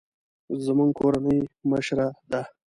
زموږ 0.65 0.89
کورنۍ 0.99 1.39
مشره 1.69 2.07
ده 2.31 2.41